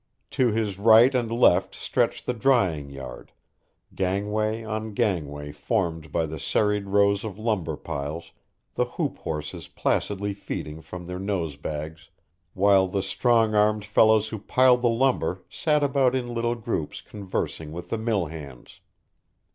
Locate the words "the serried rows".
6.25-7.23